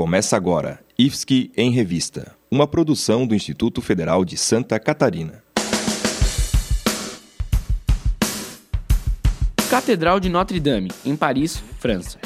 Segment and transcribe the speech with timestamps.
[0.00, 5.44] Começa agora IFSC em Revista, uma produção do Instituto Federal de Santa Catarina.
[9.68, 12.18] Catedral de Notre-Dame, em Paris, França.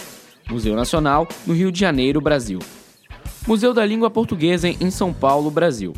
[0.49, 2.61] Museu Nacional, no Rio de Janeiro, Brasil.
[3.45, 5.95] Museu da Língua Portuguesa, em São Paulo, Brasil.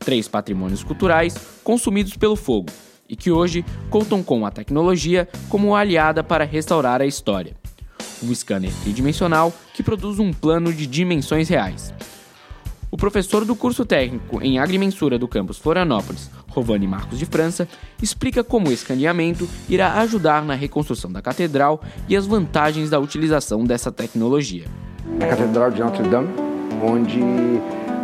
[0.00, 2.72] Três patrimônios culturais consumidos pelo fogo
[3.08, 7.54] e que hoje contam com a tecnologia como aliada para restaurar a história.
[8.24, 11.92] Um scanner tridimensional que produz um plano de dimensões reais.
[12.90, 17.68] O professor do curso técnico em agrimensura do campus Florianópolis, Rovani Marcos de França,
[18.00, 23.64] explica como o escaneamento irá ajudar na reconstrução da catedral e as vantagens da utilização
[23.64, 24.66] dessa tecnologia.
[25.20, 26.28] A Catedral de Notre-Dame,
[26.82, 27.20] onde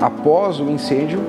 [0.01, 1.21] após o incêndio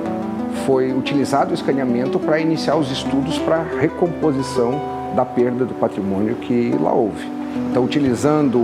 [0.66, 4.72] foi utilizado o escaneamento para iniciar os estudos para recomposição
[5.14, 7.41] da perda do patrimônio que lá houve.
[7.70, 8.58] Então, utilizando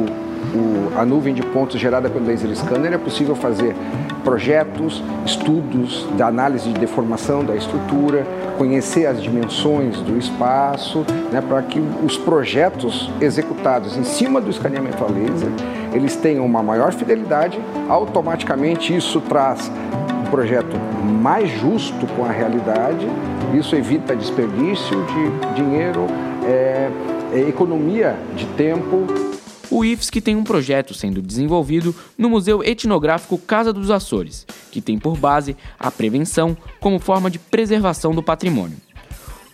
[0.55, 3.75] o, a nuvem de pontos gerada pelo laser scanner, é possível fazer
[4.25, 11.63] projetos, estudos da análise de deformação da estrutura, conhecer as dimensões do espaço, né, para
[11.63, 15.51] que os projetos executados em cima do escaneamento a laser,
[15.93, 17.59] eles tenham uma maior fidelidade,
[17.89, 19.71] automaticamente isso traz
[20.21, 20.77] um projeto
[21.23, 23.09] mais justo com a realidade,
[23.55, 26.07] isso evita desperdício de dinheiro,
[26.45, 26.91] é,
[27.33, 29.07] é economia de tempo.
[29.71, 34.99] O IFSC tem um projeto sendo desenvolvido no Museu Etnográfico Casa dos Açores, que tem
[34.99, 38.79] por base a prevenção como forma de preservação do patrimônio.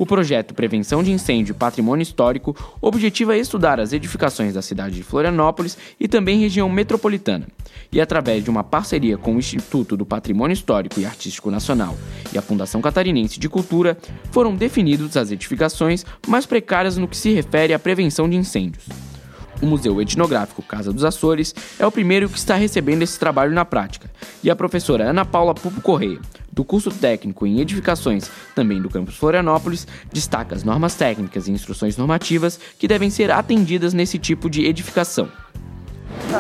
[0.05, 5.03] O projeto Prevenção de Incêndio e Patrimônio Histórico objetiva estudar as edificações da cidade de
[5.03, 7.49] Florianópolis e também região metropolitana,
[7.91, 11.97] e através de uma parceria com o Instituto do Patrimônio Histórico e Artístico Nacional
[12.35, 13.97] e a Fundação Catarinense de Cultura,
[14.31, 18.85] foram definidas as edificações mais precárias no que se refere à prevenção de incêndios.
[19.63, 23.65] O Museu Etnográfico Casa dos Açores é o primeiro que está recebendo esse trabalho na
[23.65, 24.11] prática,
[24.43, 26.21] e a professora Ana Paula Pupo Correia,
[26.55, 31.97] do curso técnico em edificações, também do campus Florianópolis, destaca as normas técnicas e instruções
[31.97, 35.29] normativas que devem ser atendidas nesse tipo de edificação.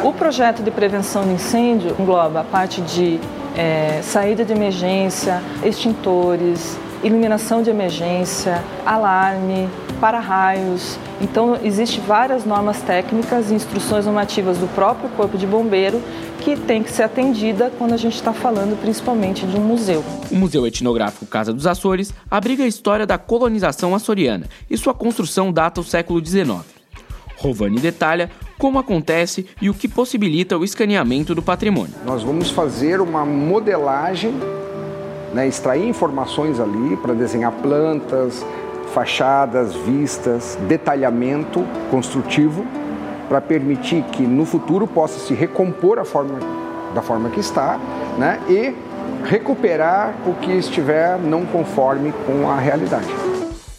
[0.04, 3.18] O projeto de prevenção de incêndio engloba a parte de
[3.56, 9.68] é, saída de emergência, extintores, iluminação de emergência, alarme,
[10.00, 10.98] para-raios.
[11.20, 16.02] Então, existem várias normas técnicas e instruções normativas do próprio Corpo de Bombeiro
[16.40, 20.04] que tem que ser atendida quando a gente está falando principalmente de um museu.
[20.30, 25.50] O Museu Etnográfico Casa dos Açores abriga a história da colonização açoriana e sua construção
[25.50, 26.60] data do século XIX.
[27.38, 31.94] Rovani detalha como acontece e o que possibilita o escaneamento do patrimônio.
[32.04, 34.34] Nós vamos fazer uma modelagem,
[35.34, 38.46] né, extrair informações ali para desenhar plantas,
[38.94, 42.64] fachadas, vistas, detalhamento construtivo
[43.28, 46.38] para permitir que no futuro possa se recompor a forma
[46.94, 47.80] da forma que está,
[48.16, 48.72] né, e
[49.24, 53.08] recuperar o que estiver não conforme com a realidade.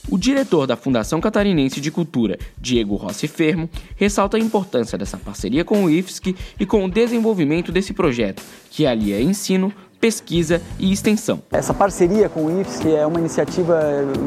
[0.09, 5.66] O diretor da Fundação Catarinense de Cultura, Diego Rossi Fermo, ressalta a importância dessa parceria
[5.66, 11.41] com o IFSC e com o desenvolvimento desse projeto, que alia ensino, pesquisa e extensão.
[11.51, 13.79] Essa parceria com o IFSC é uma iniciativa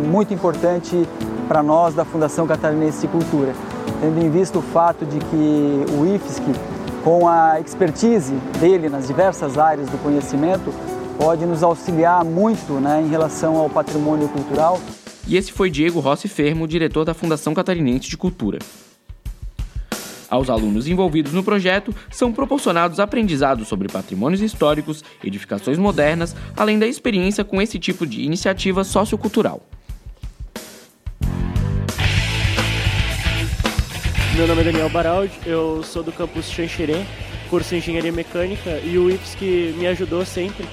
[0.07, 1.07] muito importante
[1.47, 3.55] para nós da Fundação Catarinense de Cultura,
[4.01, 6.43] tendo em vista o fato de que o IFSC,
[7.03, 10.73] com a expertise dele nas diversas áreas do conhecimento,
[11.19, 14.81] pode nos auxiliar muito né, em relação ao patrimônio cultural.
[15.27, 18.59] E esse foi Diego Rossi Fermo, diretor da Fundação Catarinense de Cultura.
[20.31, 26.87] Aos alunos envolvidos no projeto são proporcionados aprendizados sobre patrimônios históricos, edificações modernas, além da
[26.87, 29.63] experiência com esse tipo de iniciativa sociocultural.
[34.37, 37.05] Meu nome é Daniel Baraldi, eu sou do campus Xanxerê,
[37.49, 40.65] curso de Engenharia Mecânica, e o IFS que me ajudou sempre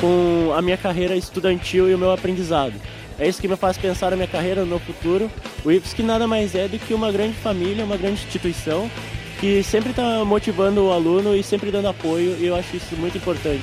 [0.00, 2.74] com a minha carreira estudantil e o meu aprendizado.
[3.18, 5.30] É isso que me faz pensar na minha carreira, no futuro.
[5.64, 8.90] O IFSC nada mais é do que uma grande família, uma grande instituição
[9.40, 13.18] que sempre está motivando o aluno e sempre dando apoio, e eu acho isso muito
[13.18, 13.62] importante.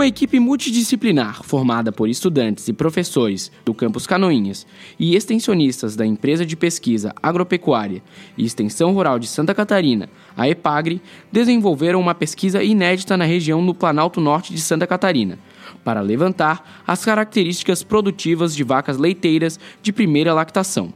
[0.00, 4.66] Uma equipe multidisciplinar formada por estudantes e professores do campus Canoinhas
[4.98, 8.02] e extensionistas da empresa de pesquisa agropecuária
[8.34, 13.74] e extensão rural de Santa Catarina, a EPAGRE, desenvolveram uma pesquisa inédita na região no
[13.74, 15.38] Planalto Norte de Santa Catarina,
[15.84, 20.94] para levantar as características produtivas de vacas leiteiras de primeira lactação.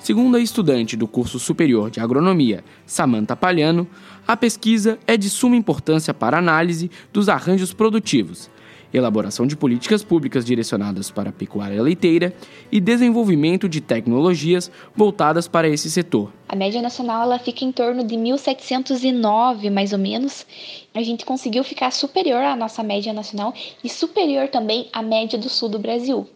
[0.00, 3.86] Segundo a estudante do curso superior de agronomia, Samantha Palhano,
[4.26, 8.50] a pesquisa é de suma importância para a análise dos arranjos produtivos
[8.92, 12.34] elaboração de políticas públicas direcionadas para a pecuária leiteira
[12.70, 16.32] e desenvolvimento de tecnologias voltadas para esse setor.
[16.48, 20.44] A média nacional ela fica em torno de 1709, mais ou menos.
[20.92, 23.54] A gente conseguiu ficar superior à nossa média nacional
[23.84, 26.26] e superior também à média do sul do Brasil,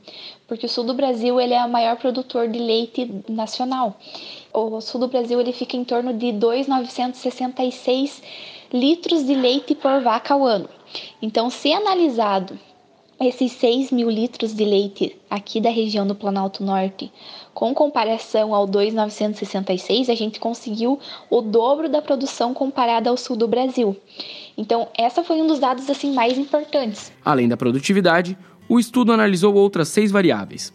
[0.46, 3.98] porque o sul do Brasil ele é o maior produtor de leite nacional.
[4.52, 8.22] O sul do Brasil ele fica em torno de 2,966
[8.72, 10.68] litros de leite por vaca ao ano.
[11.22, 12.58] Então, se analisado
[13.20, 17.12] esses 6 mil litros de leite aqui da região do Planalto Norte,
[17.52, 20.98] com comparação ao 2,966, a gente conseguiu
[21.30, 23.96] o dobro da produção comparada ao sul do Brasil.
[24.56, 27.12] Então, essa foi um dos dados assim mais importantes.
[27.24, 28.36] Além da produtividade,
[28.68, 30.72] o estudo analisou outras seis variáveis: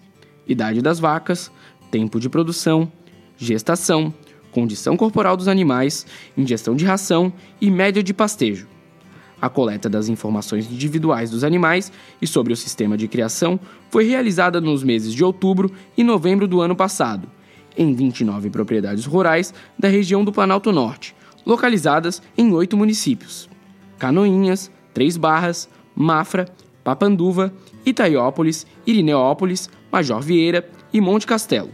[0.47, 1.51] idade das vacas,
[1.89, 2.91] tempo de produção,
[3.37, 4.13] gestação,
[4.51, 6.05] condição corporal dos animais,
[6.37, 8.67] ingestão de ração e média de pastejo.
[9.41, 11.91] A coleta das informações individuais dos animais
[12.21, 13.57] e sobre o sistema de criação
[13.89, 17.29] foi realizada nos meses de outubro e novembro do ano passado,
[17.77, 21.15] em 29 propriedades rurais da região do Planalto Norte,
[21.45, 23.49] localizadas em oito municípios:
[23.97, 26.45] Canoinhas, Três Barras, Mafra,
[26.89, 27.53] Papanduva,
[27.85, 31.69] Itaiópolis, Irineópolis, Major Vieira e Monte Castelo.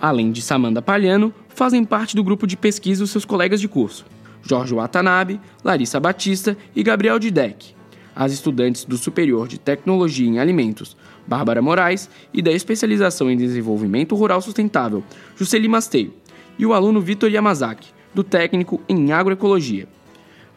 [0.00, 4.06] Além de Samanda Palhano, fazem parte do grupo de pesquisa os seus colegas de curso.
[4.40, 7.74] Jorge Watanabe, Larissa Batista e Gabriel Didek,
[8.16, 10.96] as estudantes do Superior de Tecnologia em Alimentos,
[11.26, 15.04] Bárbara Moraes, e da Especialização em Desenvolvimento Rural Sustentável,
[15.36, 16.14] Jusceli Masteio,
[16.58, 19.86] e o aluno Vitor Yamazaki, do Técnico em Agroecologia.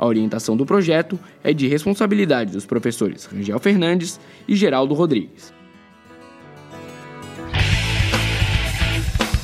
[0.01, 5.53] A orientação do projeto é de responsabilidade dos professores Rangel Fernandes e Geraldo Rodrigues.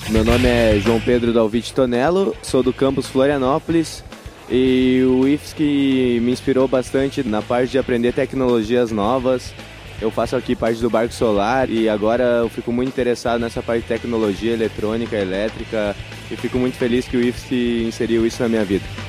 [0.10, 4.04] Meu nome é João Pedro Dalvite Tonello, sou do campus Florianópolis
[4.50, 9.54] e o IFSC me inspirou bastante na parte de aprender tecnologias novas.
[10.02, 13.84] Eu faço aqui parte do Barco Solar e agora eu fico muito interessado nessa parte
[13.84, 15.96] de tecnologia eletrônica, elétrica
[16.32, 19.07] e fico muito feliz que o IFSC inseriu isso na minha vida.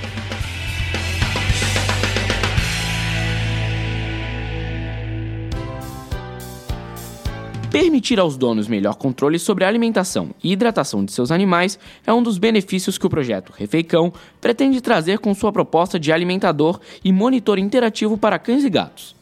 [7.80, 12.20] Permitir aos donos melhor controle sobre a alimentação e hidratação de seus animais é um
[12.20, 17.56] dos benefícios que o projeto Refeicão pretende trazer com sua proposta de alimentador e monitor
[17.56, 19.14] interativo para cães e gatos.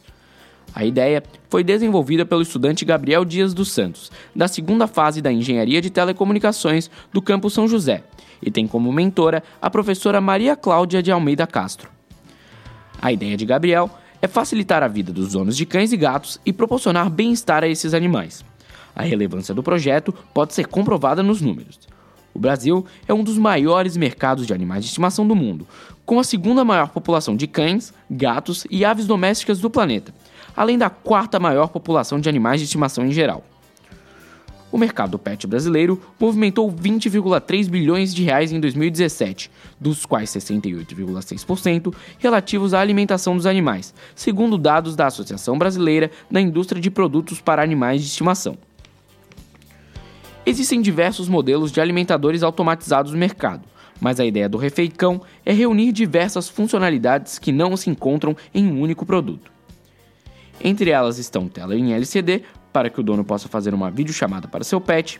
[0.73, 1.21] A ideia
[1.51, 6.89] foi desenvolvida pelo estudante Gabriel Dias dos Santos, da segunda fase da Engenharia de Telecomunicações
[7.13, 8.05] do Campo São José,
[8.41, 11.91] e tem como mentora a professora Maria Cláudia de Almeida Castro.
[12.99, 13.87] A ideia de Gabriel
[14.21, 17.93] é facilitar a vida dos donos de cães e gatos e proporcionar bem-estar a esses
[17.93, 18.43] animais.
[18.95, 21.79] A relevância do projeto pode ser comprovada nos números.
[22.33, 25.67] O Brasil é um dos maiores mercados de animais de estimação do mundo,
[26.05, 30.13] com a segunda maior população de cães, gatos e aves domésticas do planeta,
[30.55, 33.43] além da quarta maior população de animais de estimação em geral
[34.77, 42.75] o mercado pet brasileiro movimentou 20,3 bilhões de reais em 2017, dos quais 68,6% relativos
[42.75, 48.01] à alimentação dos animais, segundo dados da Associação Brasileira da Indústria de Produtos para Animais
[48.01, 48.55] de Estimação.
[50.45, 53.63] Existem diversos modelos de alimentadores automatizados no mercado,
[53.99, 58.79] mas a ideia do refeicão é reunir diversas funcionalidades que não se encontram em um
[58.79, 59.57] único produto.
[60.63, 62.43] Entre elas estão tela em LCD
[62.77, 65.19] para que o dono possa fazer uma videochamada para seu pet,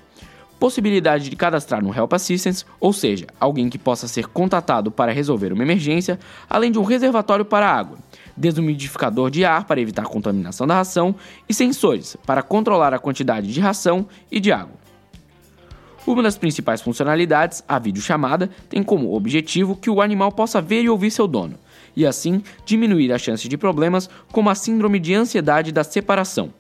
[0.60, 5.52] possibilidade de cadastrar no Help Assistance, ou seja, alguém que possa ser contatado para resolver
[5.52, 7.98] uma emergência, além de um reservatório para água,
[8.38, 11.16] desumidificador de ar para evitar contaminação da ração
[11.50, 14.76] e sensores para controlar a quantidade de ração e de água.
[16.06, 20.90] Uma das principais funcionalidades, a videochamada, tem como objetivo que o animal possa ver e
[20.90, 21.56] ouvir seu dono,
[21.96, 26.54] e assim diminuir a chance de problemas como a síndrome de ansiedade da separação,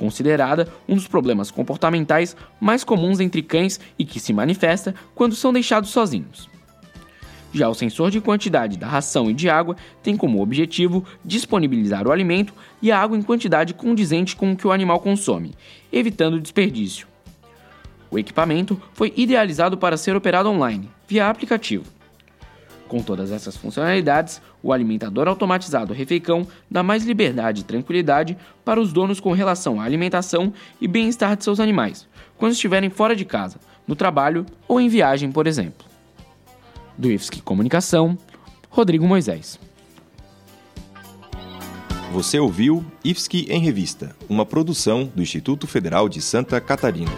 [0.00, 5.52] considerada um dos problemas comportamentais mais comuns entre cães e que se manifesta quando são
[5.52, 6.48] deixados sozinhos.
[7.52, 12.12] Já o sensor de quantidade da ração e de água tem como objetivo disponibilizar o
[12.12, 15.52] alimento e a água em quantidade condizente com o que o animal consome,
[15.92, 17.06] evitando desperdício.
[18.10, 21.99] O equipamento foi idealizado para ser operado online, via aplicativo.
[22.90, 28.92] Com todas essas funcionalidades, o alimentador automatizado Refeicão dá mais liberdade e tranquilidade para os
[28.92, 33.60] donos com relação à alimentação e bem-estar de seus animais, quando estiverem fora de casa,
[33.86, 35.86] no trabalho ou em viagem, por exemplo.
[36.98, 38.18] Do IFSC Comunicação,
[38.68, 39.56] Rodrigo Moisés.
[42.12, 47.12] Você ouviu IFSC em Revista, uma produção do Instituto Federal de Santa Catarina.